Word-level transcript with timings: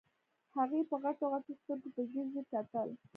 هغې 0.57 0.81
په 0.89 0.95
غټو 1.03 1.25
غټو 1.33 1.51
سترګو 1.61 1.87
په 1.95 2.01
ځير 2.11 2.25
ځير 2.33 2.45
کتل. 2.51 2.89